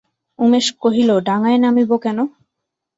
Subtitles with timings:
[0.39, 2.17] উমেশ কহিল, ডাঙায় নামিব কেন?